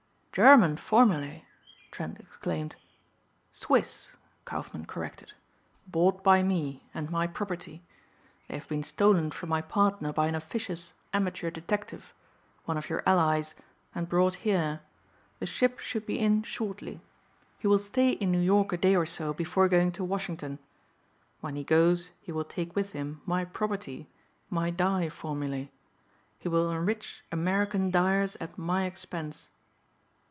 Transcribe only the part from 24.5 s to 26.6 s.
dye formulae. He